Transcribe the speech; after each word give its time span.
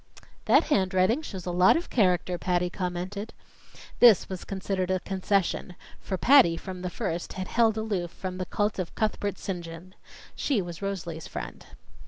"That 0.45 0.63
handwriting 0.63 1.21
shows 1.21 1.45
a 1.45 1.51
lot 1.51 1.77
of 1.77 1.91
character," 1.91 2.39
Patty 2.39 2.71
commented. 2.71 3.33
This 3.99 4.27
was 4.29 4.43
considered 4.43 4.89
a 4.89 4.99
concession; 5.01 5.75
for 5.99 6.17
Patty, 6.17 6.57
from 6.57 6.81
the 6.81 6.89
first, 6.89 7.33
had 7.33 7.47
held 7.47 7.77
aloof 7.77 8.09
from 8.09 8.39
the 8.39 8.47
cult 8.47 8.79
of 8.79 8.95
Cuthbert 8.95 9.37
St. 9.37 9.61
John. 9.63 9.93
She 10.35 10.59
was 10.59 10.81
Rosalie's 10.81 11.27
friend. 11.27 11.67